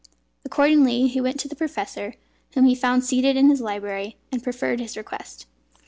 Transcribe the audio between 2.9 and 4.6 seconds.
seated in his library, and